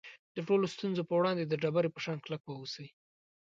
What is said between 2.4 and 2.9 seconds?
واوسئ.